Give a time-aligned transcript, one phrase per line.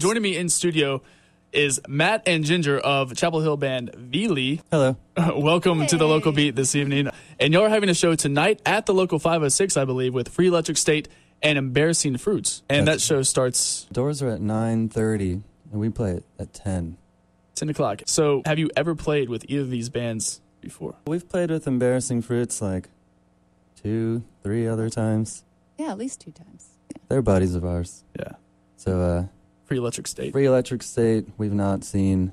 [0.00, 1.02] Joining me in studio
[1.52, 4.62] is Matt and Ginger of Chapel Hill band Veelee.
[4.70, 4.96] Hello.
[5.36, 7.10] Welcome to the local beat this evening.
[7.38, 10.46] And y'all are having a show tonight at the local 506, I believe, with Free
[10.46, 11.08] Electric State
[11.42, 12.62] and Embarrassing Fruits.
[12.70, 16.96] And That's- that show starts Doors are at 9:30 and we play it at 10.
[17.54, 18.00] 10 o'clock.
[18.06, 20.94] So have you ever played with either of these bands before?
[21.06, 22.88] We've played with Embarrassing Fruits like
[23.82, 25.44] two, three other times.
[25.76, 26.68] Yeah, at least two times.
[26.90, 27.02] Yeah.
[27.10, 28.02] They're buddies of ours.
[28.18, 28.32] Yeah.
[28.78, 29.26] So uh
[29.70, 30.32] Free Electric State.
[30.32, 32.32] Free Electric State we've not seen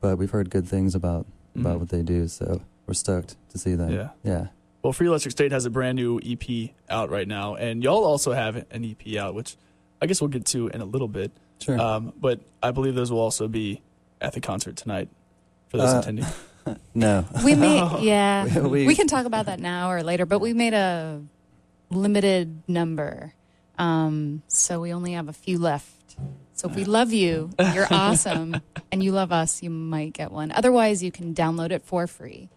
[0.00, 1.80] but we've heard good things about about Mhm.
[1.80, 3.90] what they do, so we're stoked to see them.
[3.92, 4.08] Yeah.
[4.24, 4.46] Yeah.
[4.82, 8.32] Well, Free Electric State has a brand new EP out right now, and y'all also
[8.32, 9.56] have an EP out, which
[10.00, 11.30] I guess we'll get to in a little bit.
[11.60, 11.78] Sure.
[11.78, 13.82] Um, but I believe those will also be
[14.22, 15.10] at the concert tonight
[15.68, 16.24] for those Uh, attending.
[16.94, 17.26] no.
[17.44, 18.60] We made, yeah.
[18.66, 21.20] We- we, can talk about that now or later, but we made a
[21.90, 23.34] limited number.
[23.78, 25.90] Um, so we only have a few left.
[26.62, 28.60] So if we love you, you're awesome,
[28.92, 30.52] and you love us, you might get one.
[30.52, 32.50] Otherwise, you can download it for free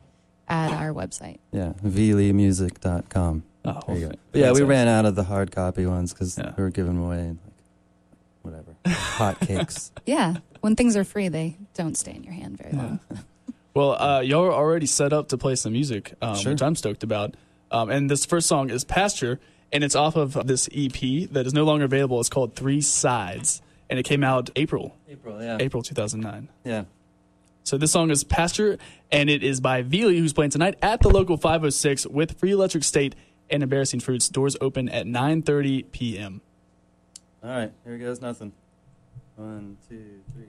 [0.47, 1.39] at our website.
[1.51, 3.43] Yeah, vlemusic.com.
[3.65, 4.11] Oh, There you go.
[4.31, 4.69] But yeah, we sense.
[4.69, 6.53] ran out of the hard copy ones because Yeah.
[6.55, 7.37] we were giving them away like
[8.43, 8.75] whatever.
[8.85, 9.91] Hot cakes.
[10.05, 10.35] Yeah.
[10.61, 12.99] When things are free, they don't stay in your hand very long.
[13.73, 16.51] Well, uh, y'all are already set up to play some music, um, Sure.
[16.53, 17.33] which I'm stoked about.
[17.71, 19.37] Um, and this first song is Pasture,
[19.73, 22.19] and it's off of this EP that is no longer available.
[22.21, 25.57] It's called Three Sides, and it came out April, April, yeah.
[25.59, 26.49] April 2009.
[26.63, 26.85] Yeah.
[27.63, 28.77] So this song is Pasture,
[29.11, 32.83] and it is by Veelee, who's playing tonight at the local 506 with Free Electric
[32.83, 33.15] State
[33.49, 34.29] and Embarrassing Fruits.
[34.29, 36.41] Doors open at 9:30 p.m.
[37.43, 38.53] All right, here goes nothing.
[39.35, 40.45] One, two, three,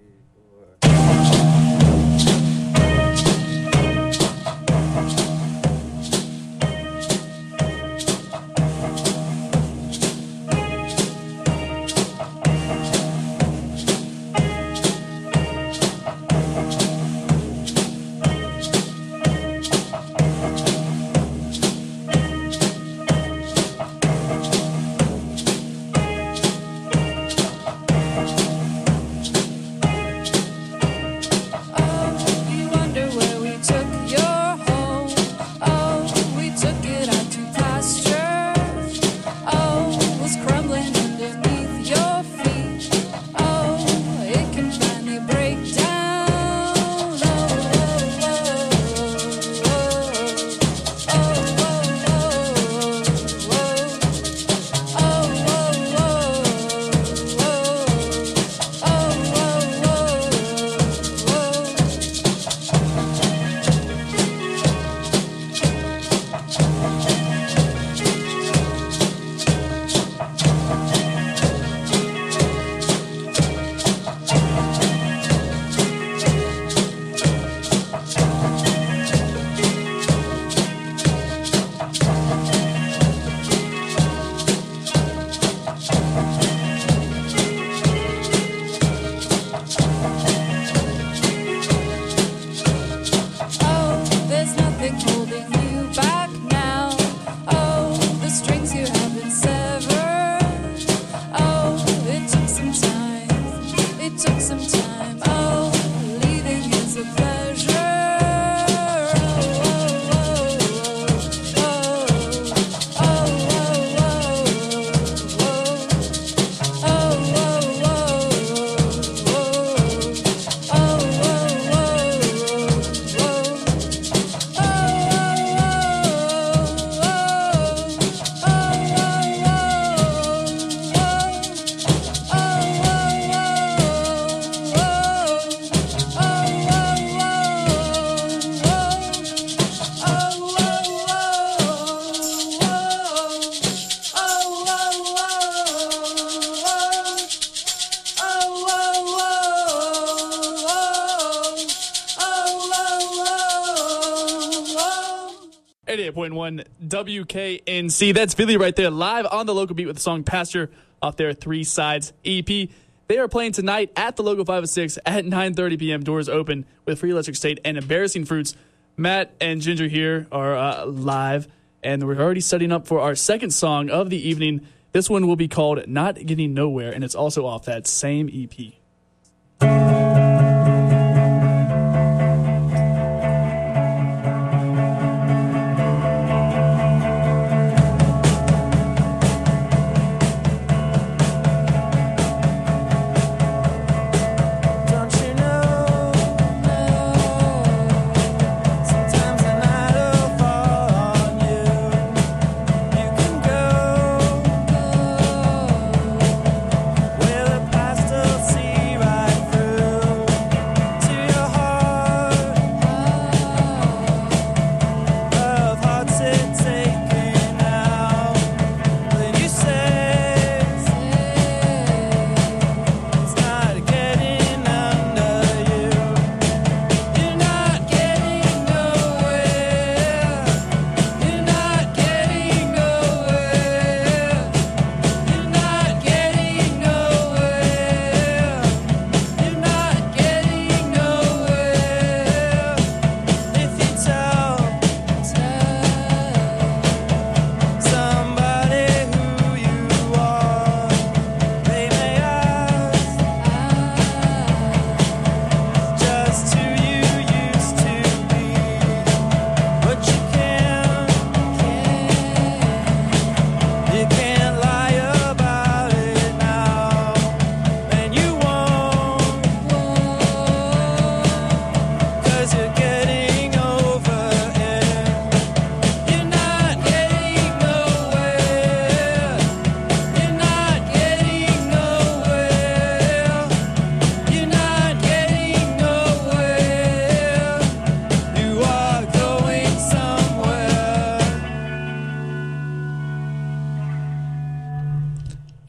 [156.97, 158.15] WKNC.
[158.15, 160.71] That's Veelee right there, live on the local beat with the song Pasture
[161.03, 162.47] off their Three Sides EP.
[162.47, 166.03] They are playing tonight at the local 506 at 9:30 p.m.
[166.05, 168.57] Doors open with Free Electric State and Embarrassing Fruits.
[168.97, 171.49] Matt and Ginger here are uh, live,
[171.83, 174.67] and we're already setting up for our second song of the evening.
[174.93, 178.73] This one will be called "Not Getting Nowhere," and it's also off that same EP.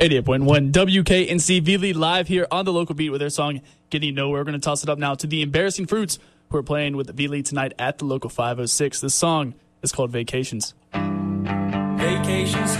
[0.08, 3.60] 88.1 WKNC Veelee live here on the local beat with their song
[3.90, 4.40] Getting Nowhere.
[4.40, 6.18] We're going to toss it up now to the Embarrassing Fruits
[6.50, 9.02] who are playing with Veelee tonight at the local 506.
[9.02, 10.74] This song is called Vacations.
[10.94, 12.78] Vacations,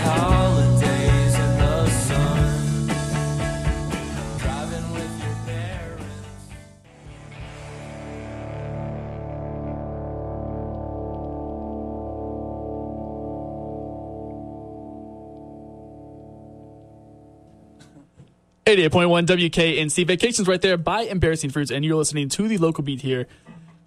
[18.68, 23.00] 88.1 WKNC Vacations right there by Embarrassing Fruits, and you're listening to the local beat
[23.00, 23.26] here.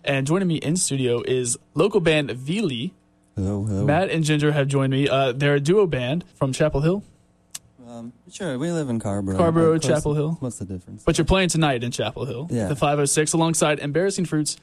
[0.03, 2.89] And joining me in studio is local band Veelee.
[3.35, 3.85] Hello, hello.
[3.85, 5.07] Matt and Ginger have joined me.
[5.07, 7.03] Uh, they're a duo band from Chapel Hill.
[7.87, 9.37] Um, sure, we live in Carrboro.
[9.37, 10.37] Carrboro, close, Chapel Hill.
[10.39, 11.03] What's the difference?
[11.03, 12.65] But you're playing tonight in Chapel Hill, yeah.
[12.65, 14.57] the 506, alongside Embarrassing Fruits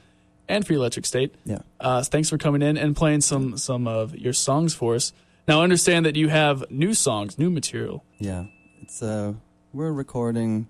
[0.49, 1.33] and Free Electric State.
[1.45, 1.59] Yeah.
[1.79, 5.13] Uh, thanks for coming in and playing some some of your songs for us.
[5.47, 8.03] Now, I understand that you have new songs, new material.
[8.17, 8.47] Yeah,
[8.81, 9.35] it's uh,
[9.73, 10.67] we're recording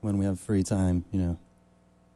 [0.00, 1.38] when we have free time, you know,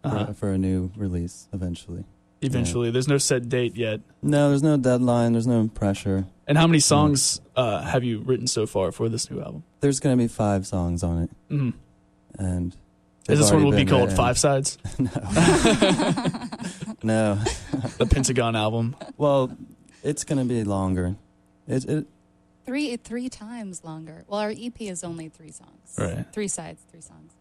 [0.03, 0.33] for, Uh-huh.
[0.33, 2.05] for a new release eventually.
[2.43, 4.01] Eventually, there's no set date yet.
[4.23, 5.33] No, there's no deadline.
[5.33, 6.27] There's no pressure.
[6.47, 9.65] And how many songs uh, have you written so far for this new album?
[9.81, 11.71] There's gonna be five songs on it, hmm
[12.39, 12.77] and
[13.29, 14.13] Is this one will be called.
[14.13, 14.77] Five Sides,
[17.03, 17.35] No,
[17.99, 18.97] the Pentagon album?
[19.17, 19.57] well,
[20.03, 21.17] it's gonna be longer.
[21.67, 22.07] It, it
[22.65, 24.25] Three three times longer.
[24.27, 25.95] Well, our EP is only three songs.
[25.99, 26.25] Right.
[26.33, 27.33] Three sides, three songs,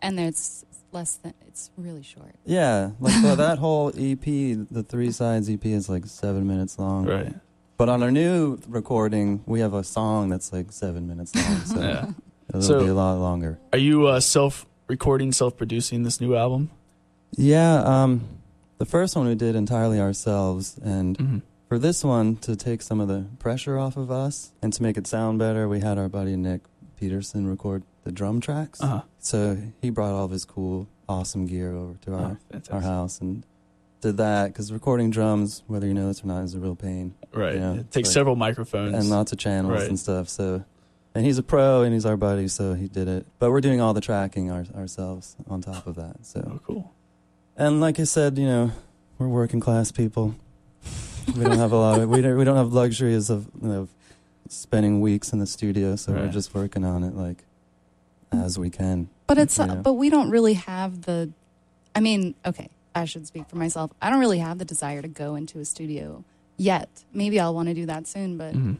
[0.00, 1.34] and there's less than.
[1.46, 2.34] It's really short.
[2.44, 7.06] yeah, like well, that whole EP, the three sides EP is like seven minutes long.
[7.06, 7.34] Right.
[7.76, 11.80] But on our new recording, we have a song that's like seven minutes long, so
[11.80, 12.10] Yeah.
[12.48, 13.58] it'll So- be a lot longer.
[13.72, 16.70] Are you uh, self recording, self producing this new album?
[17.36, 18.22] Yeah, um,
[18.78, 21.38] the first one we did entirely ourselves, and hmm
[21.72, 24.98] for this one to take some of the pressure off of us and to make
[24.98, 26.60] it sound better, we had our buddy Nick
[27.00, 28.78] Peterson record the drum tracks.
[28.82, 29.00] Uh-huh.
[29.20, 32.74] So he brought all of his cool, awesome gear over to Oh, our fantastic.
[32.74, 33.46] our house and
[34.02, 37.14] did that because recording drums, whether you know this or not, is a real pain
[37.32, 37.54] Right.
[37.54, 38.94] Yeah, it takes like- several microphones.
[38.94, 39.88] and lots of channels Right.
[39.88, 40.28] and stuff.
[40.28, 40.66] So.
[41.14, 43.26] And he's a pro and he's our buddy, so he did it.
[43.38, 46.26] But we're doing all the tracking our, ourselves on top of that.
[46.26, 46.92] So oh, cool.
[47.56, 48.72] And like I said, you know,
[49.18, 50.34] we're working class people.
[51.36, 53.88] We don't have a lot of we don't we don't have luxuries of you know,
[54.48, 57.44] spending weeks in the studio, so we're just working on it like
[58.32, 59.08] as we can.
[59.26, 59.74] But it's uh, Yeah.
[59.76, 61.30] but we don't really have the.
[61.94, 63.90] I mean, okay, I should speak for myself.
[64.00, 66.24] I don't really have the desire to go into a studio
[66.56, 66.88] yet.
[67.12, 68.76] Maybe I'll want to do that soon, but Mhm.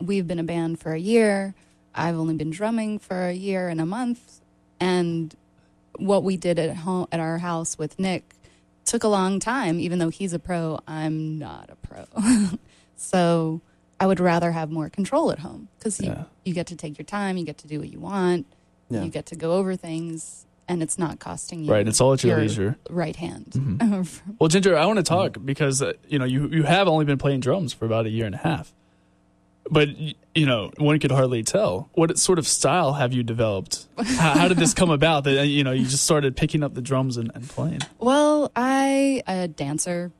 [0.00, 1.54] we've been a band for a year.
[1.94, 4.40] I've only been drumming for a year and a month,
[4.78, 5.34] and
[5.98, 8.34] what we did at home at our house with Nick
[8.86, 9.78] took a long time.
[9.80, 12.04] Even though he's a pro, I'm not a pro,
[12.96, 13.60] so
[14.00, 16.24] I would rather have more control at home because you Yeah.
[16.44, 18.46] you get to take your time, you get to do what you want,
[18.90, 19.02] Yeah.
[19.02, 21.86] you get to go over things, and it's not costing you Right.
[21.86, 22.76] It's all at your your leisure.
[22.90, 23.46] right hand.
[23.52, 24.20] Mhm.
[24.38, 27.18] Well, Ginger, I want to talk because uh, you know you you have only been
[27.18, 28.72] playing drums for about a year and a half,
[29.70, 29.88] but
[30.34, 31.88] you know one could hardly tell.
[31.94, 33.86] What sort of style have you developed?
[33.98, 35.24] how, how did this come about?
[35.24, 37.80] That uh, you know you just started picking up the drums and, and playing.
[37.98, 40.12] Well, I a dancer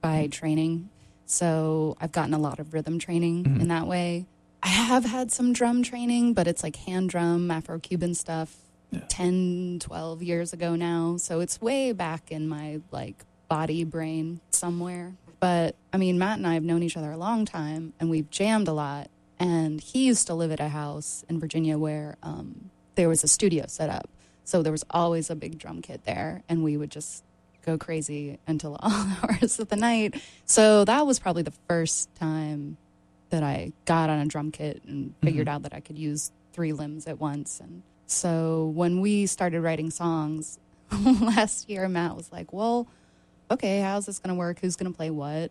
[0.00, 0.88] by training,
[1.26, 3.60] so I've gotten a lot of rhythm training Mhm.
[3.62, 4.26] in that way.
[4.62, 8.56] I have had some drum training, but it's like hand drum, Afro Cuban stuff.
[8.90, 9.00] Yeah.
[9.08, 11.16] 10, 12 years ago now.
[11.18, 15.14] So it's way back in my like body brain somewhere.
[15.40, 18.30] But I mean, Matt and I have known each other a long time and we've
[18.30, 19.10] jammed a lot.
[19.38, 23.28] And he used to live at a house in Virginia where um, there was a
[23.28, 24.08] studio set up.
[24.44, 26.42] So there was always a big drum kit there.
[26.48, 27.22] And we would just
[27.64, 30.20] go crazy until all hours of the night.
[30.46, 32.78] So that was probably the first time
[33.30, 36.72] that I got on a drum kit and figured out that I could use three
[36.72, 37.60] limbs at once.
[37.60, 40.58] And so when we started writing songs
[41.20, 42.86] last year, Matt was like, "Well,
[43.50, 44.60] okay, how's this going to work?
[44.60, 45.50] Who's going to play what?"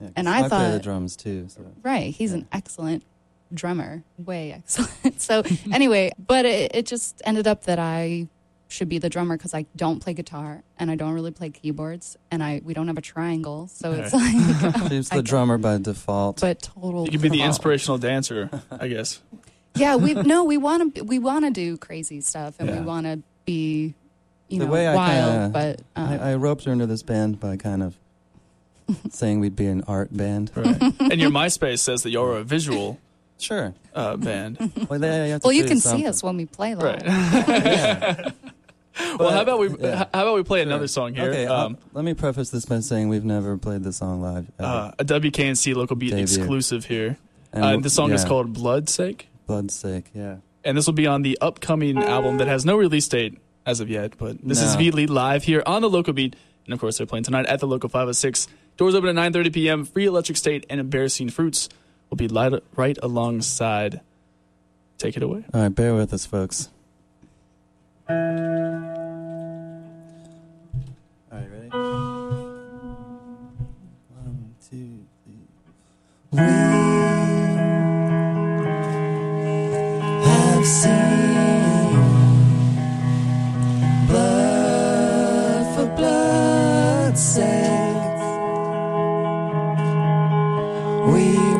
[0.00, 1.46] Yeah, 'cause And I I play the thought- drums too.
[1.48, 2.38] So Right, he's Yeah.
[2.38, 3.04] an excellent
[3.52, 5.20] drummer, way excellent.
[5.22, 8.28] so anyway, but it, it just ended up that I
[8.66, 12.16] should be the drummer because I don't play guitar and I don't really play keyboards
[12.32, 14.34] and I we don't have a triangle, so it's like
[14.74, 16.40] um, she's I the get- drummer by default.
[16.40, 17.04] but total.
[17.04, 19.20] You could be the inspirational dancer, I guess.
[19.76, 22.80] Yeah, we no, we want to we want to do crazy stuff and Yeah.
[22.80, 23.94] we want to be,
[24.54, 25.52] you The know, way I wild.
[25.54, 27.96] kinda- but um, I, I roped her into this band by kind of
[29.10, 30.50] saying we'd be an art band.
[30.54, 30.80] Right.
[31.00, 32.98] and your MySpace says that you're a visual
[33.38, 33.74] Sure.
[33.94, 34.58] uh, band.
[34.88, 37.02] Well, they, have to well, you do can see us when we play live.
[37.02, 38.30] Right.
[38.96, 39.16] Yeah.
[39.18, 40.04] well, how about we Yeah.
[40.14, 41.28] how about we play another song here?
[41.30, 44.46] Okay, um, let me preface this by saying we've never played this song live.
[44.58, 44.68] ever.
[44.68, 46.22] uh, a WKNC local beat Debut.
[46.22, 47.16] exclusive here.
[47.52, 49.28] And Uh, the song is called Blood Sake.
[49.48, 50.10] Blood Sake.
[50.14, 50.36] Yeah.
[50.64, 53.88] and this will be on the upcoming album that has no release date as of
[53.90, 54.16] yet.
[54.18, 54.80] But this is No.
[54.80, 57.66] Veelee live here on the Local Beat, and of course they're playing tonight at the
[57.66, 58.46] Local 506.
[58.76, 59.84] Doors open at 9:30 p.m.
[59.84, 61.68] Free Electric State and Embarrassing Fruits
[62.10, 64.00] will be right alongside.
[64.98, 65.44] Take it away.
[65.52, 66.68] All right, bear with us, folks.
[68.08, 68.34] All right,
[71.50, 71.68] ready?
[74.10, 75.34] One, two, three.
[76.32, 76.38] We
[80.28, 81.23] have seen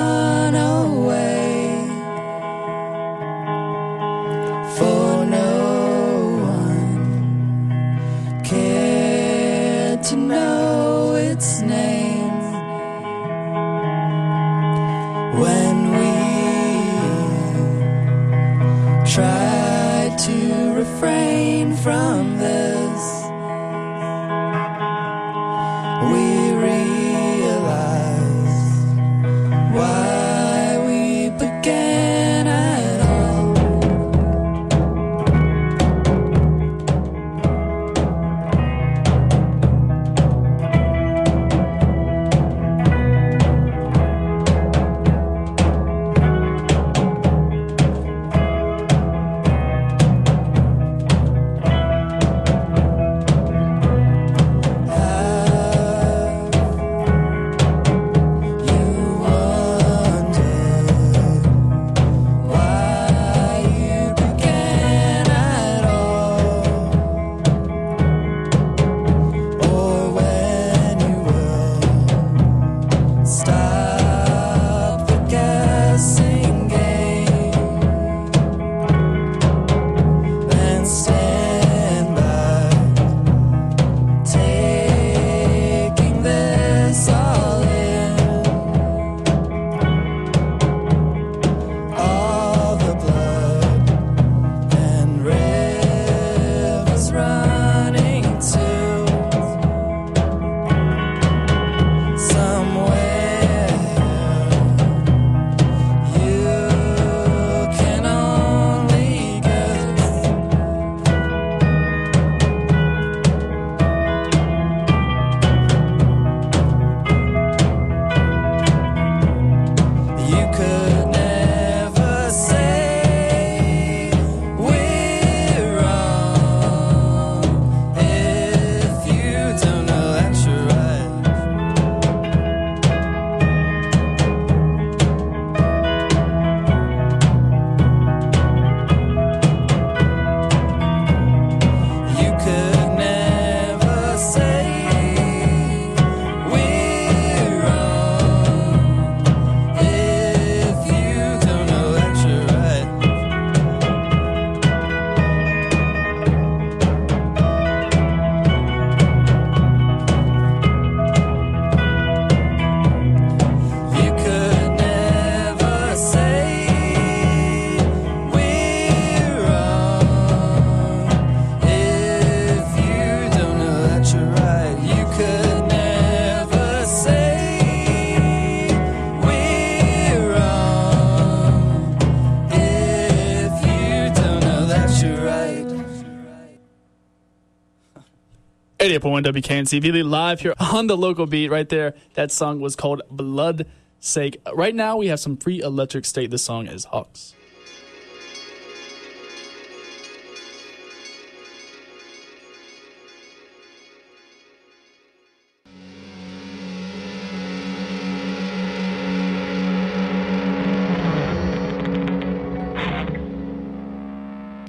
[189.07, 191.93] 88.1 WKNC live here on the local beat right there.
[192.15, 193.65] That song was called Blood
[194.01, 194.41] Sake.
[194.53, 196.29] Right now we have some free electric state.
[196.29, 197.33] This song is Hawks.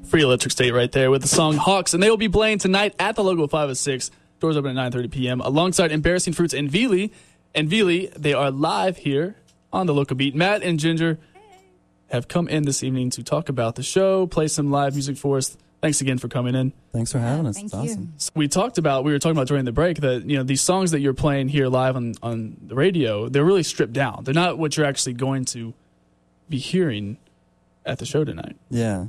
[0.08, 2.94] Free Electric State right there with the song Hawks, and they will be playing tonight
[2.98, 4.10] at the local 506.
[4.40, 5.40] Doors open at 9:30 p.m.
[5.40, 7.10] alongside Embarrassing Fruits and Veelee.
[7.54, 9.36] And Veelee, they are live here
[9.72, 10.34] on the local beat.
[10.34, 11.18] Matt and Ginger
[12.10, 15.36] have come in this evening to talk about the show, play some live music for
[15.38, 15.56] us.
[15.80, 16.72] Thanks again for coming in.
[16.92, 17.54] Thanks for having us.
[17.56, 17.80] Thank it's you.
[17.80, 18.12] awesome.
[18.16, 20.60] So we talked about we were talking about during the break that you know these
[20.60, 24.34] songs that you're playing here live on on the radio they're really stripped down they're
[24.34, 25.74] not what you're actually going to
[26.48, 27.16] be hearing
[27.86, 29.02] at the show tonight Yeah.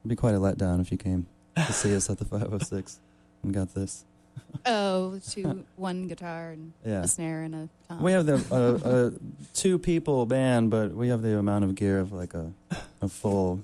[0.00, 3.00] It'd be quite a letdown if you came to see us at the 506
[3.42, 4.04] and got this.
[4.66, 7.02] Oh, two, one guitar and Yeah.
[7.02, 8.02] a snare and a tom.
[8.02, 9.12] We have the uh, a
[9.52, 12.50] two people band, but we have the amount of gear of like a
[13.02, 13.60] a full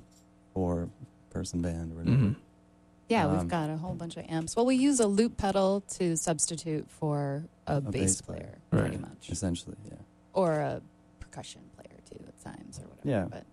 [0.52, 0.90] four
[1.30, 2.16] person band or whatever.
[2.16, 2.36] Mhm.
[3.08, 4.54] yeah, um, we've got a whole bunch of amps.
[4.54, 8.82] Well, we use a loop pedal to substitute for a, bass, bass player, player.
[8.82, 9.00] pretty Right.
[9.08, 9.94] much, Essentially, yeah,
[10.34, 10.82] or a
[11.18, 13.08] percussion player too at times or whatever.
[13.08, 13.24] Yeah.
[13.30, 13.44] But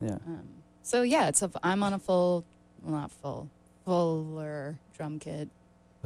[0.00, 0.14] yeah.
[0.26, 0.48] um,
[0.82, 1.50] so yeah, it's a.
[1.62, 2.44] I'm on a full,
[2.82, 3.48] well, not full,
[3.84, 5.48] fuller drum kit.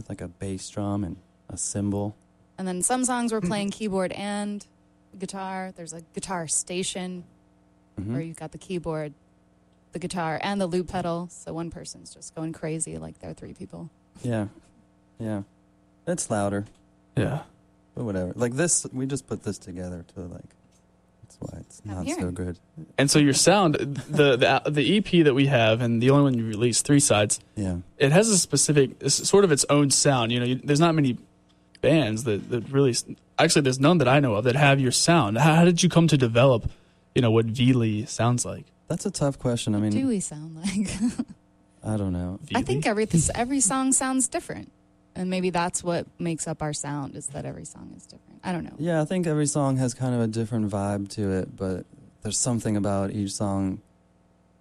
[0.01, 1.17] With like a bass drum and
[1.51, 2.17] a cymbal.
[2.57, 4.67] And then some songs we're playing keyboard and
[5.19, 5.75] guitar.
[5.77, 7.25] There's a guitar station
[8.01, 8.13] Mhm.
[8.13, 9.13] where you've got the keyboard,
[9.93, 11.29] the guitar, and the loop pedal.
[11.31, 13.91] So one person's just going crazy like there are three people.
[14.23, 14.47] Yeah,
[15.19, 15.43] yeah.
[16.07, 16.65] It's louder,
[17.15, 17.43] Yeah.
[17.95, 18.33] but whatever.
[18.37, 20.49] Like this, we just put this together to like.
[21.39, 22.59] That's why it's Have not so good.
[22.99, 26.25] And so your sound, the, the uh, the EP that we have, and the only
[26.25, 29.91] one you released, three sides, Yeah, it has a specific, it's sort of its own
[29.91, 30.33] sound.
[30.33, 31.19] You know, you, there's not many
[31.81, 32.95] bands that, that really,
[33.39, 35.39] actually, there's none that I know of that have your sound.
[35.39, 36.69] How, how did you come to develop,
[37.15, 38.67] you know, what Veelee sounds like?
[38.89, 39.75] that's a tough question.
[39.77, 40.91] I What do mean, we sound like?
[41.85, 42.41] I don't know.
[42.55, 44.71] I think every every song sounds different,
[45.15, 48.30] and maybe that's what makes up our sound is that every song is different.
[48.43, 48.75] I don't know.
[48.79, 51.85] Yeah, I think every song has kind of a different vibe to it, but
[52.23, 53.81] there's something about each song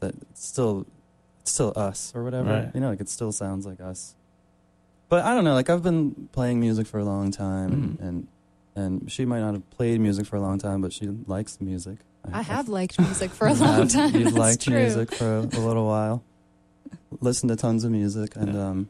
[0.02, 0.86] that it's still
[1.42, 2.50] it's still us or whatever.
[2.52, 2.72] Right.
[2.74, 4.16] You know, like it still sounds like us.
[5.08, 8.08] But I don't know, like I've been playing music for a long time Mhm.
[8.08, 8.28] and
[8.76, 12.00] and she might not have played music for a long time, but she likes music.
[12.32, 14.14] I have liked music for a long have- time.
[14.14, 14.76] You've That's liked true.
[14.78, 16.24] music for a, a little while.
[17.22, 18.68] Listened to tons of music, and Yeah.
[18.68, 18.90] um,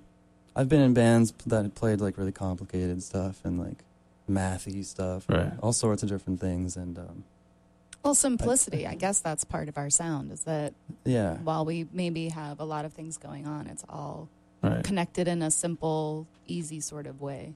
[0.56, 3.84] I've been in bands that played like really complicated stuff and like
[4.30, 5.52] mathy stuff, Right.
[5.62, 7.24] all sorts of different things, and um,
[8.04, 8.88] Well, simplicity.
[8.88, 10.32] I guess that's part of our sound.
[10.32, 10.74] Is that
[11.06, 14.30] yeah, while we maybe have a lot of things going on, it's all
[14.62, 14.84] Right.
[14.84, 17.54] connected in a simple, easy sort of way.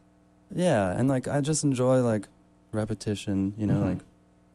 [0.55, 2.27] yeah, and like I just enjoy like
[2.71, 3.53] repetition.
[3.57, 3.83] You know, Mhm.
[3.95, 3.99] like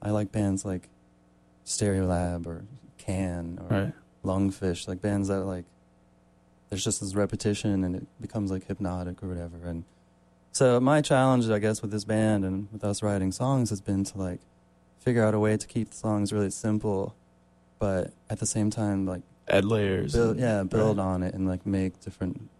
[0.02, 0.88] I like bands like
[1.64, 2.64] Stereolab or
[2.98, 3.94] Can or Right.
[4.24, 5.64] Lungfish, like bands that like
[6.68, 9.56] there's just this repetition and it becomes like hypnotic or whatever.
[9.64, 9.84] And
[10.58, 14.02] so my challenge, I guess, with this band and with us writing songs has been
[14.02, 14.40] to like
[14.98, 17.14] figure out a way to keep the songs really simple,
[17.78, 20.14] but at the same time like Add layers.
[20.14, 21.04] build, yeah, build right.
[21.04, 22.50] on it and like make different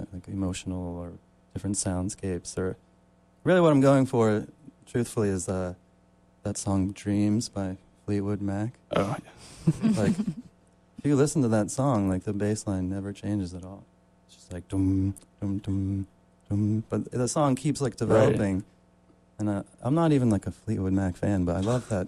[0.00, 1.12] uh, like emotional or
[1.52, 2.76] different soundscapes or
[3.44, 4.48] really what I'm going for,
[4.84, 5.74] truthfully, is uh
[6.42, 9.90] that song "Dreams" by Fleetwood Mac Oh, yeah.
[10.02, 10.18] like
[10.98, 13.84] if you listen to that song like the bass line never changes at all
[14.26, 16.06] it's just like dum dum dum
[16.54, 18.64] dum but the song keeps like developing
[19.38, 22.06] and uh, i'm not even like a fleetwood mac fan but i love that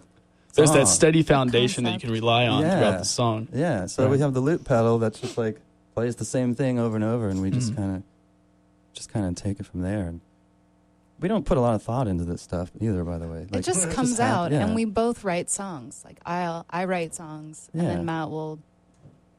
[0.54, 2.78] There's that steady foundation that you can rely on Yeah.
[2.78, 3.48] throughout the song.
[3.52, 5.60] yeah so we have the loop pedal that's just like
[5.94, 7.76] plays the same thing over and over and we just Mhm.
[7.76, 8.02] kind of
[8.92, 10.20] just kind of take it from there and
[11.18, 13.62] we don't put a lot of thought into this stuff either by the way it
[13.62, 14.64] just comes hap- out, yeah.
[14.64, 16.02] and we both write songs.
[16.04, 18.58] Like I'll I write songs, and then Matt will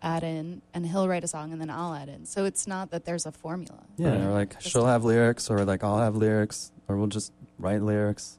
[0.02, 2.26] add in, and he'll write a song, and then I'll add in.
[2.26, 3.80] So it's not that there's a formula.
[3.98, 4.22] Yeah, Right.
[4.22, 7.82] or like Just- she'll have lyrics, or like I'll have lyrics, or we'll just write
[7.82, 8.38] lyrics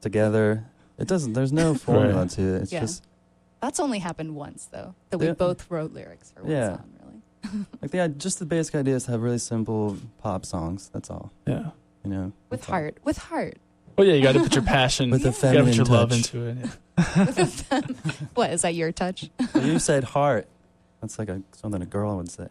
[0.00, 0.64] together.
[0.98, 1.32] It doesn't.
[1.34, 2.30] There's no formula Right.
[2.30, 2.62] to it.
[2.62, 2.80] It's Yeah.
[2.80, 3.04] just
[3.60, 5.34] That's only happened once, though, that we Yeah.
[5.34, 6.76] both wrote lyrics for one Yeah.
[6.78, 6.90] song.
[7.44, 10.90] Really, like the just the basic idea is to have really simple pop songs.
[10.92, 11.30] That's all.
[11.46, 11.70] Yeah.
[12.04, 12.72] You know, with That's all.
[12.74, 13.58] heart, with heart.
[13.96, 15.74] Well, yeah, you got to put your passion, With you a got to put feminine
[15.74, 16.34] your love touch.
[16.34, 16.56] into it.
[17.70, 17.80] yeah.
[18.34, 18.74] What is that?
[18.74, 19.30] Your touch?
[19.54, 20.48] You said heart.
[21.02, 22.48] That's like a something a girl would say.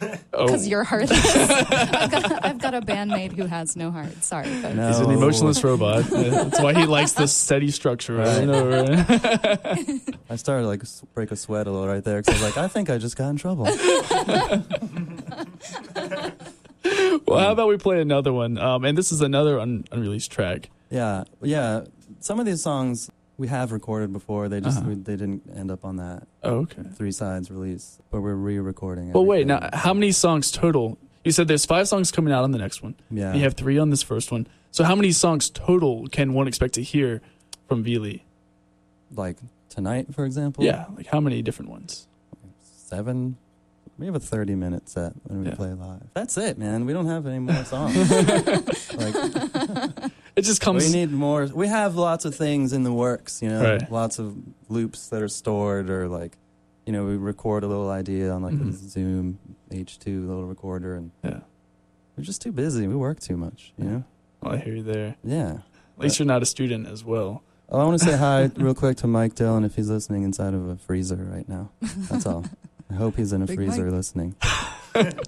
[0.32, 1.10] Oh, Because you're heartless.
[1.36, 4.22] I've, got, I've got a bandmate who has no heart.
[4.22, 4.76] Sorry, folks.
[4.76, 4.86] No.
[4.88, 5.10] he's an Oh.
[5.10, 6.04] emotionless robot.
[6.10, 8.20] That's why he likes the steady structure.
[8.20, 8.84] Over and over.
[10.30, 12.54] I started to like s- break a sweat a little right there because I was
[12.56, 13.64] like, I think I just got in trouble.
[17.26, 18.56] well, how about we play another one?
[18.58, 20.70] Um, and this is another un- unreleased track.
[20.90, 21.84] yeah, yeah.
[22.20, 24.48] Some of these songs we have recorded before.
[24.48, 24.88] They just Uh-huh.
[24.90, 26.82] we, they didn't end up on that Oh, okay.
[26.94, 29.12] three sides release, but we're re-recording.
[29.12, 29.46] Well, wait.
[29.46, 30.98] Now, how many songs total?
[31.24, 32.94] You said there's five songs coming out on the next one.
[33.10, 33.32] Yeah.
[33.34, 34.46] You have three on this first one.
[34.70, 37.22] So, how many songs total can one expect to hear
[37.68, 38.22] from Veelee?
[39.14, 39.38] like
[39.70, 40.62] tonight, for example.
[40.64, 42.06] Yeah, like how many different ones?
[42.62, 43.36] seven.
[43.98, 45.54] We have a thirty-minute set when we Yeah.
[45.56, 46.02] play live.
[46.14, 46.86] That's it, man.
[46.86, 47.96] We don't have any more songs.
[48.94, 49.14] like
[50.38, 50.86] It just comes.
[50.86, 51.46] we need more.
[51.46, 53.42] We have lots of things in the works.
[53.42, 53.90] You know, Right.
[53.92, 54.36] lots of
[54.68, 56.36] loops that are stored, or like,
[56.86, 58.68] you know, we record a little idea on like Mhm.
[58.70, 59.38] a Zoom
[59.70, 61.40] H2 little recorder, and yeah.
[62.16, 62.86] we're just too busy.
[62.86, 63.72] We work too much.
[63.76, 64.04] You know.
[64.42, 65.16] Well, I hear you there.
[65.24, 65.58] Yeah.
[65.96, 67.42] At least you're not a student as well.
[67.70, 70.54] Oh, I want to say hi real quick to Mike Dillon if he's listening inside
[70.54, 71.70] of a freezer right now.
[72.08, 72.44] That's all.
[72.90, 73.92] I hope he's in a Big freezer Mike.
[73.92, 74.34] listening.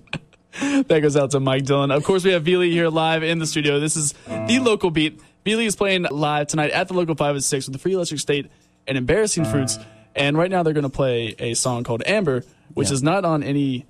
[0.88, 1.90] That goes out to Mike Dillon.
[1.90, 3.80] Of course, we have Veelee here live in the studio.
[3.80, 5.20] This is the local beat.
[5.44, 8.20] Veelee is playing live tonight at the local 5 and 6 with the Free Electric
[8.20, 8.50] State
[8.86, 9.78] and Embarrassing Fruits.
[10.14, 12.44] And right now they're going to play a song called Amber,
[12.74, 12.94] which Yeah.
[12.94, 13.86] is not on any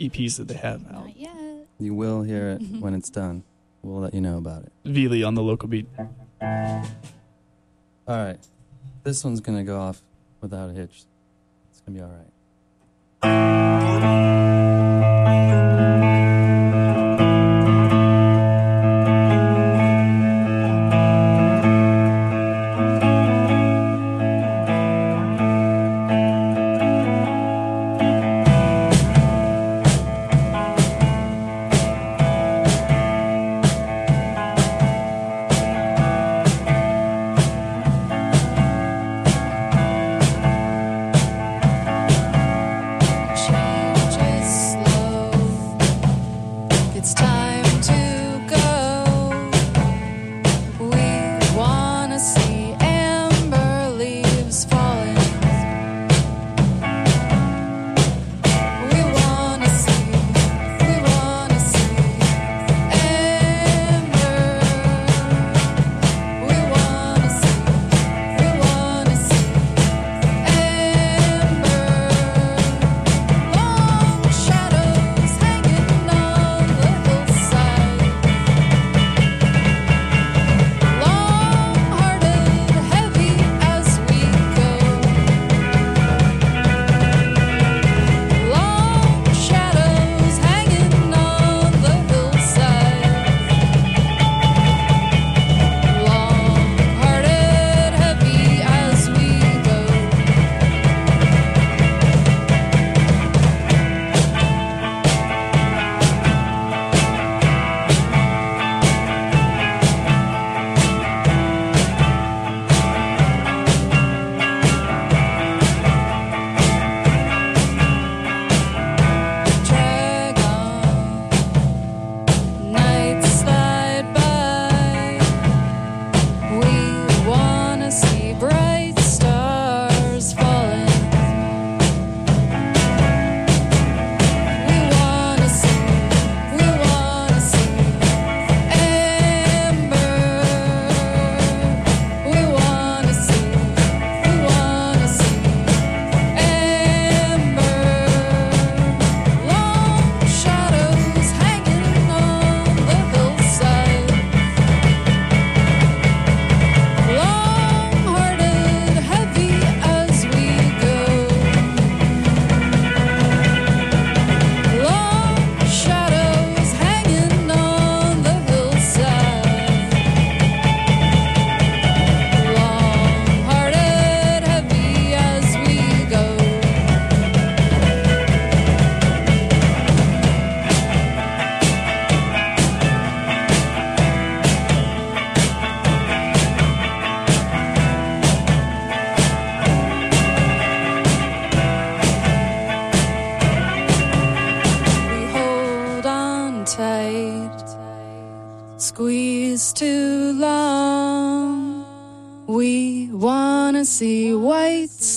[0.00, 0.92] EPs that they have out.
[1.06, 1.36] Not yet.
[1.78, 3.44] You will hear it when it's done.
[3.82, 4.72] We'll let you know about it.
[4.84, 5.86] Veelee on the local beat.
[6.00, 6.08] All
[8.08, 8.38] right.
[9.04, 10.02] This one's going to go off
[10.40, 11.04] without a hitch.
[11.70, 12.12] It's going to be all
[13.22, 14.37] right.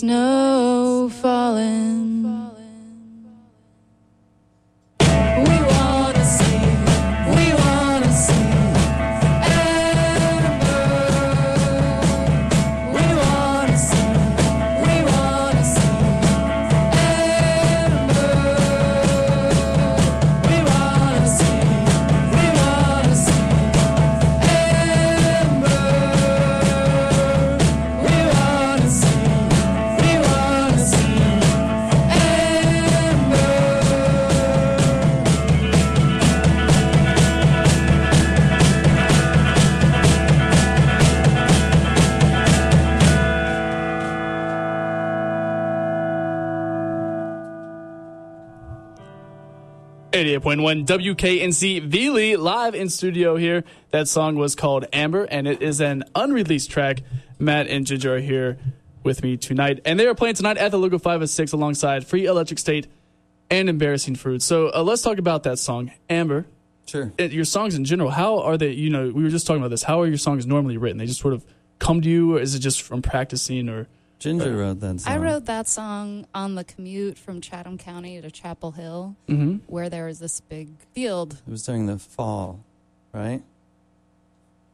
[0.01, 0.30] Snow
[50.21, 53.63] 98.1 WKNC Veelee live in studio here.
[53.89, 57.01] That song was called Amber, and it is an unreleased track.
[57.39, 58.59] Matt and Ginger are here
[59.03, 62.59] with me tonight, and they are playing tonight at the Logo 6 alongside Free Electric
[62.59, 62.85] State
[63.49, 64.43] and Embarrassing Fruit.
[64.43, 66.45] So uh, let's talk about that song, Amber.
[66.85, 67.11] Sure.
[67.17, 68.73] And your songs in general, how are they?
[68.73, 69.81] You know, we were just talking about this.
[69.81, 70.99] How are your songs normally written?
[70.99, 71.43] They just sort of
[71.79, 73.87] come to you, or is it just from practicing, or?
[74.21, 75.13] Ginger wrote that song.
[75.13, 79.89] I wrote that song on the commute from Chatham County to Chapel Hill, hmm where
[79.89, 81.41] there was this big field.
[81.47, 82.63] It was during the fall,
[83.13, 83.41] right?
[83.41, 83.43] it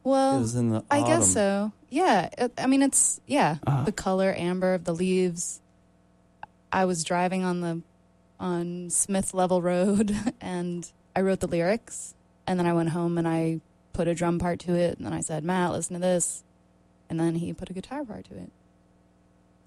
[0.04, 1.72] Well, was in the I guess so.
[1.88, 2.28] Yeah.
[2.36, 3.84] It, I mean, it's, yeah, Uh-huh.
[3.84, 5.60] the color amber of the leaves.
[6.70, 7.80] I was driving on the,
[8.38, 12.14] on Smith Level Road and I wrote the lyrics.
[12.46, 13.60] And then I went home and I
[13.94, 14.98] put a drum part to it.
[14.98, 16.44] And then I said, Matt, listen to this.
[17.10, 18.50] And then he put a guitar part to it.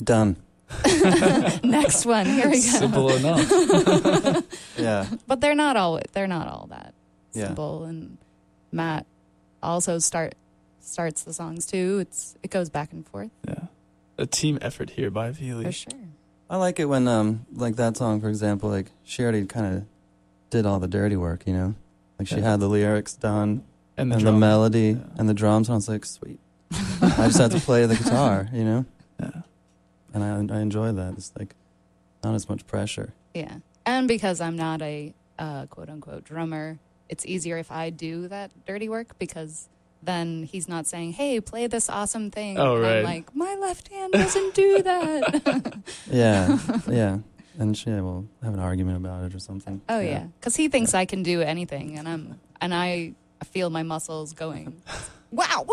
[0.04, 0.36] Done.
[1.64, 2.26] Next one.
[2.26, 2.60] Here we go.
[2.60, 4.44] Simple enough.
[4.78, 5.06] Yeah.
[5.28, 6.94] But they're not all, they're not all that
[7.34, 7.48] Yeah.
[7.48, 7.84] simple.
[7.84, 8.18] And
[8.72, 9.06] Matt
[9.62, 10.34] also start,
[10.80, 12.00] starts the songs too.
[12.00, 13.66] It's, it goes back and forth yeah.
[14.18, 15.94] A team effort here by for sure.
[16.50, 19.84] I like it when, um, like that song, for example, like she already kind of
[20.50, 21.76] did all the dirty work, you know?
[22.18, 22.52] Like she Yeah.
[22.52, 23.64] had the lyrics done
[23.98, 25.06] And the, and the melody Yeah.
[25.18, 26.40] and the drums, and I was like, sweet.
[26.72, 28.86] I just had to play the guitar, you know?
[29.20, 29.42] Yeah.
[30.14, 31.14] And I, I enjoy that.
[31.14, 31.56] It's like
[32.24, 33.14] not as much pressure.
[33.34, 33.58] Yeah.
[33.86, 38.52] And because I'm not a uh, quote unquote drummer, it's easier if I do that
[38.66, 39.68] dirty work because
[40.04, 42.58] then he's not saying, hey, play this awesome thing.
[42.58, 42.98] Oh, And right.
[42.98, 45.78] I'm like, my left hand doesn't do that.
[46.12, 47.20] Yeah, yeah.
[47.60, 49.82] And she will have an argument about it or something.
[49.90, 50.26] oh, yeah.
[50.40, 51.98] Because he thinks I can do anything.
[52.00, 53.14] And, I'm, and I
[53.46, 54.82] feel my muscles going,
[55.32, 55.66] wow.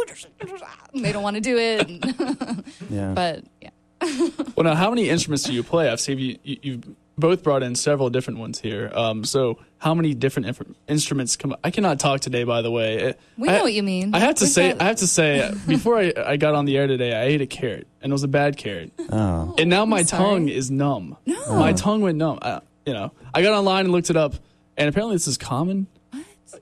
[0.92, 2.64] They don't want to do it.
[2.90, 3.12] Yeah.
[3.14, 3.70] but yeah.
[4.56, 5.88] Well, now, how many instruments do you play?
[5.88, 6.84] I've seen you, you, you've
[7.16, 8.90] both brought in several different ones here.
[8.92, 11.54] Um, so, how many different inf- instruments come?
[11.62, 13.14] I cannot talk today, by the way.
[13.36, 14.14] We I- know what you mean.
[14.16, 16.64] I have to We've say, got- I have to say, before I, I got on
[16.64, 19.54] the air today, I ate a carrot, and it was a bad carrot, oh.
[19.58, 20.22] and now my sorry.
[20.24, 21.16] tongue is numb.
[21.24, 21.54] No.
[21.56, 22.40] My tongue went numb.
[22.42, 24.34] I, you know, I got online and looked it up,
[24.76, 25.86] and apparently this is common.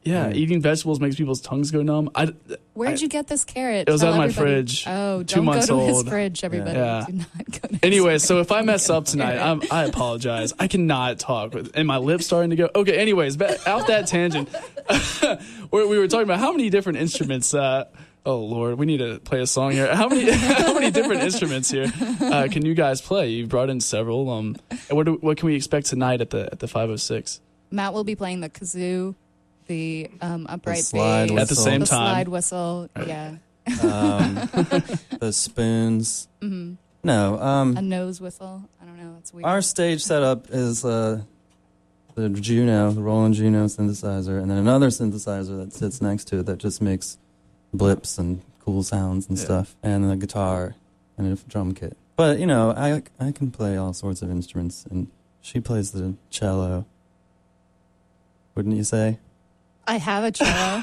[0.02, 0.36] Yeah, Right.
[0.36, 2.10] eating vegetables makes people's tongues go numb.
[2.14, 2.32] I,
[2.74, 3.88] Where'd I- you get this carrot?
[3.88, 4.50] It was Tell out of my everybody.
[4.62, 6.08] fridge, Oh, two don't months go to his old.
[6.08, 6.76] fridge, everybody.
[6.78, 7.04] Yeah.
[7.06, 8.22] Do not go to his Anyway, fridge.
[8.22, 10.52] so if I mess up tonight, I'm, I apologize.
[10.58, 12.68] I cannot talk, with, and my lips starting to go.
[12.74, 14.48] Okay, anyways, ba- out that tangent,
[15.70, 17.54] where we were talking about how many different instruments.
[17.54, 17.84] Uh,
[18.24, 19.94] oh Lord, we need to play a song here.
[19.94, 21.86] How many how many different instruments here
[22.20, 23.30] uh, can you guys play?
[23.30, 24.28] You brought in several.
[24.30, 24.56] Um,
[24.88, 27.40] and what do, what can we expect tonight at the at the 506?
[27.70, 29.14] Matt will be playing the kazoo,
[29.66, 31.98] the um, upright slide bass, At the same the time.
[32.12, 32.88] slide whistle.
[33.06, 33.36] Yeah,
[33.82, 34.34] Um,
[35.20, 36.28] the spoons.
[36.40, 37.38] hmm No.
[37.40, 38.68] Um, a nose whistle.
[38.80, 39.16] I don't know.
[39.18, 39.44] It's weird.
[39.46, 41.22] Our stage setup is uh,
[42.14, 46.46] the Juno, the Roland Juno synthesizer, and then another synthesizer that sits next to it
[46.46, 47.18] that just makes
[47.74, 49.44] blips and cool sounds and Yeah.
[49.44, 50.74] stuff, and a guitar
[51.18, 51.96] and a drum kit.
[52.16, 55.08] But you know, I I can play all sorts of instruments, and
[55.42, 56.86] she plays the cello.
[58.54, 59.18] Wouldn't you say?
[59.88, 60.82] I have a cello.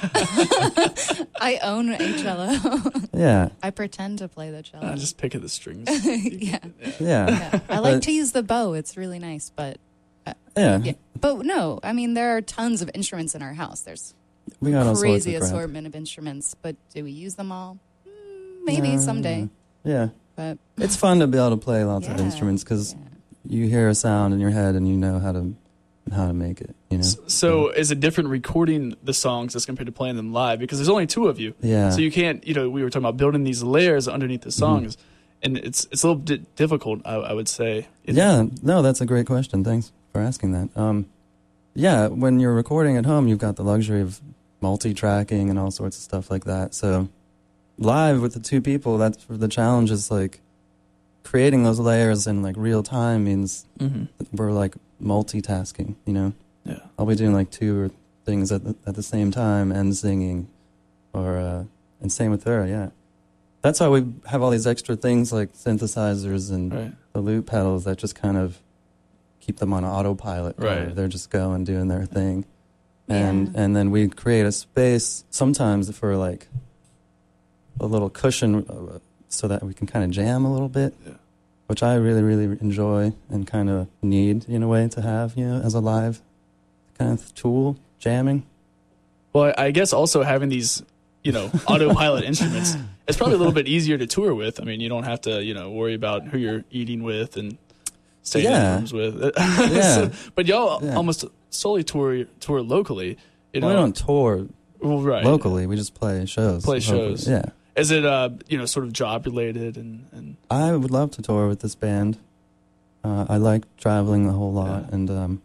[1.41, 2.79] I own a cello.
[3.13, 4.85] Yeah, I pretend to play the cello.
[4.87, 5.87] Uh, just pick at the strings.
[6.05, 6.59] yeah,
[6.99, 7.59] yeah, yeah.
[7.69, 8.73] I like But- to use the bow.
[8.73, 9.77] It's really nice, but
[10.55, 10.79] yeah.
[10.83, 10.93] yeah.
[11.19, 13.81] But no, I mean there are tons of instruments in our house.
[13.81, 14.13] There's
[14.59, 17.77] We got all sorts crazy of assortment of instruments, but do we use them all?
[18.07, 18.99] Mm, maybe No.
[18.99, 19.49] someday.
[19.83, 22.99] Yeah, But it's fun to be able to play lots of instruments because yeah.
[23.57, 25.53] you hear a sound in your head and you know how to
[26.11, 26.75] how to make it.
[26.89, 27.03] You know.
[27.27, 30.59] So, is it different recording the songs as compared to playing them live?
[30.59, 31.53] Because there's only two of you.
[31.61, 31.89] Yeah.
[31.91, 34.97] So you can't, you know, we were talking about building these layers underneath the songs,
[35.41, 37.87] and it's it's a little bit difficult, I, I would say.
[38.05, 39.63] Yeah, no, that's a great question.
[39.63, 40.69] Thanks for asking that.
[40.77, 41.07] Um,
[41.73, 44.21] yeah, when you're recording at home, you've got the luxury of
[44.61, 46.73] multi-tracking and all sorts of stuff like that.
[46.73, 47.09] So
[47.77, 50.39] live with the two people, that's the challenge is like
[51.23, 54.07] creating those layers in like real time means Mhm.
[54.31, 55.95] we're like multitasking.
[56.05, 56.33] You know,
[56.65, 56.79] Yeah.
[56.97, 57.91] I'll be doing like two or
[58.25, 60.47] things at the, at the same time and singing,
[61.13, 61.63] or uh,
[62.01, 62.65] and same with her.
[62.65, 62.89] Yeah,
[63.61, 66.93] that's why we have all these extra things like synthesizers and Right.
[67.13, 68.59] the loop pedals that just kind of
[69.39, 70.57] keep them on autopilot.
[70.57, 70.95] where Right.
[70.95, 72.45] They're just going doing their thing.
[73.09, 73.61] And Yeah.
[73.63, 76.47] and then we create a space sometimes for like
[77.79, 80.93] a little cushion uh, so that we can kind of jam a little bit.
[81.05, 81.13] Yeah.
[81.67, 85.45] Which I really really enjoy and kind of need in a way to have, you
[85.47, 86.21] know, as a live
[86.97, 88.45] kind of tool jamming.
[89.31, 90.83] Well, I guess also having these,
[91.23, 92.75] you know, autopilot instruments,
[93.07, 94.59] it's probably a little bit easier to tour with.
[94.61, 97.57] I mean, you don't have to, you know, worry about who you're eating with and
[98.21, 98.73] staying Yeah.
[98.73, 99.31] in rooms with.
[99.37, 99.81] Yeah.
[99.95, 100.95] So- but y'all Yeah.
[100.95, 103.17] almost solely tour tour locally.
[103.53, 104.47] You know, we don't tour
[104.81, 105.23] well, right.
[105.23, 106.63] locally, we just play shows.
[106.65, 107.09] Play locally.
[107.15, 107.27] shows.
[107.27, 107.45] Yeah.
[107.75, 111.21] Is it, uh, you know, sort of job related and, and I would love to
[111.21, 112.17] tour with this band.
[113.03, 114.95] Uh, I like traveling a whole lot, Yeah.
[114.95, 115.41] and um,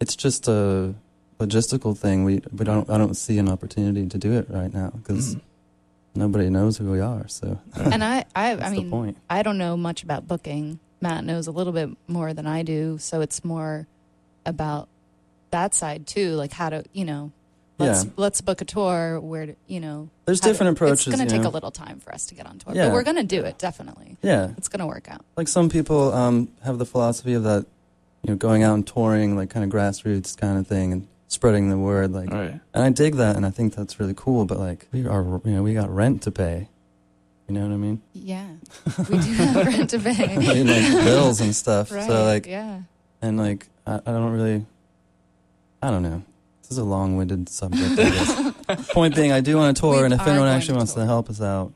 [0.00, 0.94] it's just a
[1.38, 2.24] logistical thing.
[2.24, 5.40] We we don't I don't see an opportunity to do it right now because Mhm.
[6.14, 7.26] nobody knows who we are.
[7.28, 9.16] So and I, I, I mean, point.
[9.28, 10.78] I don't know much about booking.
[11.00, 13.86] Matt knows a little bit more than I do, so it's more
[14.46, 14.88] about
[15.50, 17.32] that side too, like how to, you know,
[17.78, 18.10] let's Yeah.
[18.16, 19.20] let's book a tour.
[19.20, 21.08] Where to, you know, There's how to- different approaches.
[21.08, 21.48] It's going to take know.
[21.48, 22.86] a little time for us to get on tour, Yeah.
[22.86, 24.16] but we're going to do it definitely.
[24.22, 25.24] Yeah, It's going to work out.
[25.36, 27.66] like some people um, have the philosophy of that,
[28.22, 31.68] you know, going out and touring, like kind of grassroots kind of thing, and spreading
[31.68, 32.12] the word.
[32.12, 32.60] Like, All right.
[32.74, 34.44] and I dig that, and I think that's really cool.
[34.46, 36.68] But like, we are, you know, we got rent to pay.
[37.48, 38.00] You know what I mean?
[38.14, 38.46] Yeah,
[39.10, 40.34] we do have rent to pay.
[40.34, 41.92] I mean, like bills and stuff.
[41.92, 42.06] right?
[42.06, 42.80] So like, yeah.
[43.20, 44.64] and like, I, I don't really,
[45.82, 46.22] I don't know.
[46.64, 47.92] This is a long-winded subject.
[47.98, 48.88] I guess.
[48.92, 50.78] Point being, I do want a tour, We and if are anyone going actually to
[50.78, 51.02] wants tour.
[51.02, 51.72] to help us out,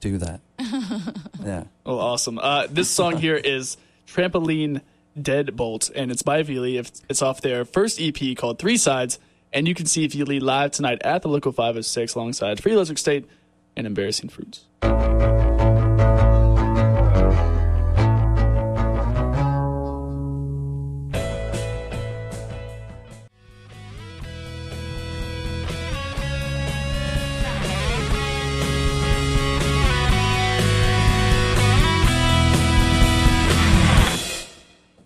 [0.00, 0.40] do that.
[1.44, 1.64] yeah.
[1.86, 2.38] Oh, awesome.
[2.38, 4.82] Uh, this song here is Trampoline
[5.18, 6.78] Deadbolt, and it's by Veelee.
[6.78, 9.18] It's it's off their first EP called Three Sides,
[9.54, 13.26] and you can see Veelee live tonight at the Local 506 alongside Free Electric State
[13.74, 14.66] and Embarrassing Fruits.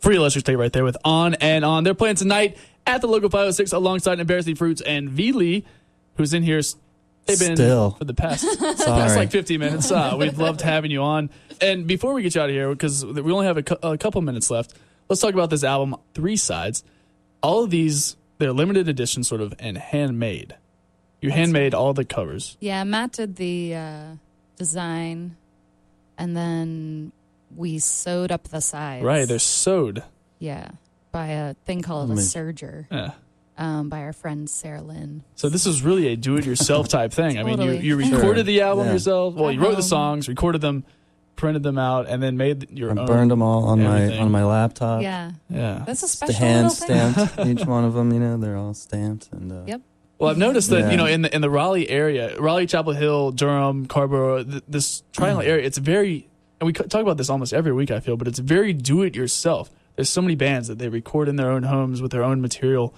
[0.06, 1.82] Free Electric State right there with On and On.
[1.82, 5.64] They're playing tonight at the Local 506 alongside Embarrassing Fruits and Veelee,
[6.14, 6.62] who's in here.
[7.24, 7.90] They've been Still.
[7.90, 9.90] for the past past like 15 minutes.
[9.90, 11.28] Uh, we've loved having you on.
[11.60, 13.98] And before we get you out of here, because we only have a, cou- a
[13.98, 14.74] couple minutes left,
[15.08, 16.84] let's talk about this album, Three Sides.
[17.42, 20.54] All of these, they're limited edition, sort of, and handmade.
[21.20, 22.56] You handmade all the covers.
[22.60, 24.04] Yeah, Matt did the uh,
[24.56, 25.36] design,
[26.16, 27.10] and then
[27.56, 29.04] we sewed up the sides.
[29.04, 30.02] Right, they're sewed.
[30.38, 30.68] yeah
[31.12, 33.12] by a thing called a serger, Yeah.
[33.56, 35.22] um, by our friend Sarah Lynn.
[35.34, 37.38] So this is really a do-it-yourself type thing.
[37.38, 38.92] I mean, you, you recorded the album Yeah.
[38.92, 39.34] yourself.
[39.34, 39.82] Well, you wrote the Uh-huh.
[39.82, 40.84] songs, recorded them,
[41.36, 43.06] printed them out, and then made your I own.
[43.06, 44.16] burned them all on everything.
[44.18, 45.00] my on my laptop.
[45.00, 45.84] yeah, Yeah.
[45.86, 47.12] that's a The special hand little thing.
[47.14, 48.12] stamped, each one of them.
[48.12, 49.80] You know, they're all stamped, and uh, Yep.
[50.18, 50.90] Well, I've noticed that Yeah.
[50.90, 55.02] you know in the in the Raleigh area, Raleigh, Chapel Hill, Durham, Carrboro, th- this
[55.12, 56.28] triangle area, it's very,
[56.60, 57.90] and we talk about this almost every week.
[57.90, 59.70] I feel, but it's very do-it-yourself.
[59.94, 62.94] There's so many bands that they record in their own homes with their own material.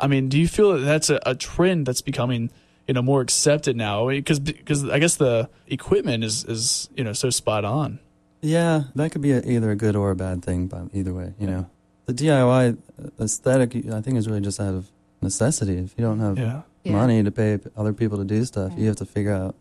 [0.00, 2.50] I mean, do you feel that that's a, a trend that's becoming
[2.88, 4.08] you know more accepted now?
[4.08, 7.98] Because because I guess the equipment is is you know so spot on.
[8.40, 11.34] Yeah, that could be a, either a good or a bad thing, but either way,
[11.38, 11.68] you know.
[12.06, 12.76] The DIY
[13.20, 15.76] aesthetic, I think, is really just out of necessity.
[15.78, 16.62] If you don't have Yeah.
[16.82, 16.92] Yeah.
[16.92, 18.78] money to pay other people to do stuff, Right.
[18.80, 19.54] you have to figure out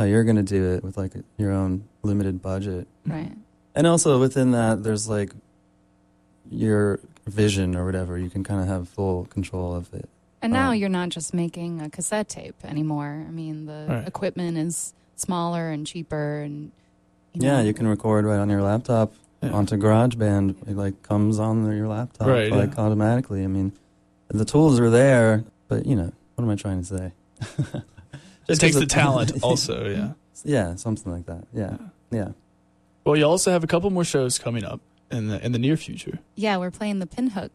[0.00, 2.88] how you're going to do it with like your own limited budget.
[3.06, 3.32] Right.
[3.74, 5.32] And also within that, there's like
[6.50, 8.16] your vision or whatever.
[8.16, 10.08] You can kind of have full control of it.
[10.40, 13.26] And now Um, you're not just making a cassette tape anymore.
[13.28, 14.08] I mean, the Right.
[14.08, 16.72] equipment is smaller and cheaper, and
[17.34, 19.50] you know, Yeah, you can record right on your laptop Yeah.
[19.50, 20.66] onto GarageBand.
[20.66, 22.80] It like comes on your laptop Right, like yeah.
[22.84, 23.44] automatically.
[23.44, 23.72] I mean,
[24.28, 27.12] the tools are there, but you know, what am I trying to say?
[28.50, 29.88] It takes the talent also.
[29.88, 30.12] Yeah.
[30.44, 31.44] Yeah, something like that.
[31.52, 31.76] Yeah,
[32.10, 32.28] yeah.
[33.04, 34.80] Well, you also have a couple more shows coming up
[35.10, 36.18] in the in the near future.
[36.34, 37.50] Yeah, we're playing the Pinhook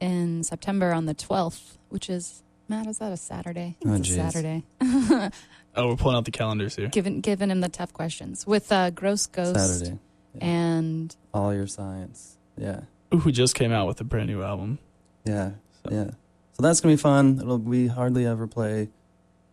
[0.00, 2.86] in September on the 12th, which is Matt.
[2.88, 3.76] Is that a Saturday?
[3.86, 4.16] Oh, It's a geez.
[4.16, 4.62] Saturday.
[5.76, 6.88] Oh, we're pulling out the calendars here.
[6.88, 9.98] Giving giving him the tough questions with uh, Gross Ghost Saturday.
[10.34, 10.44] Yeah.
[10.44, 12.36] and All your science.
[12.56, 12.80] Yeah,
[13.12, 14.80] who just came out with a brand new album.
[15.24, 15.50] yeah,
[15.84, 16.10] So- yeah.
[16.54, 17.38] So that's gonna be fun.
[17.40, 18.88] It'll we hardly ever play.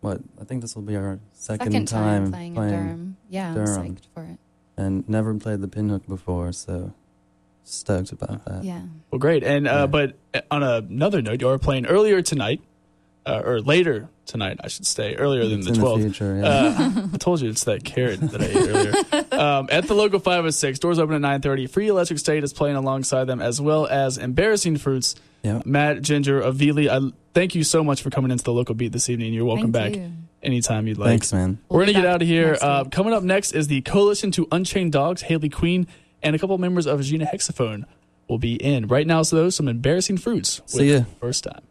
[0.05, 3.17] What I think this will be our second, second time, time playing, in Durham.
[3.27, 4.37] Yeah, I'm psyched for it.
[4.77, 6.93] and never played the pinhook before, so
[7.63, 8.63] stoked about that.
[8.63, 8.81] Yeah.
[9.09, 9.43] Well, great.
[9.43, 9.85] And uh, Yeah.
[9.87, 10.15] but
[10.51, 12.61] on another note, you are playing earlier tonight,
[13.25, 16.01] uh, or later tonight, I should say, earlier than It's the twelfth.
[16.03, 16.37] the future.
[16.37, 16.47] Yeah.
[16.47, 19.25] Uh, I told you it's that carrot that I ate earlier.
[19.35, 21.69] Um, at the local 506, doors open at 9:30.
[21.69, 25.15] Free Electric State is playing alongside them, as well as Embarrassing Fruits.
[25.43, 25.61] yeah.
[25.65, 26.87] Matt Ginger Avili.
[26.87, 29.33] I thank you so much for coming into the local beat this evening.
[29.33, 30.11] You're welcome Thank back you.
[30.41, 31.09] anytime you'd like.
[31.09, 31.59] Thanks, man.
[31.67, 32.57] We're We'll going to get out of here.
[32.61, 35.85] Uh, coming up next is the Coalition to Unchained Dogs, Haley Queen,
[36.23, 37.85] and a couple members of Gina Hexaphone
[38.29, 38.87] will be in.
[38.87, 40.61] Right now, so those some embarrassing fruits.
[40.65, 41.01] See ya.
[41.19, 41.61] First time.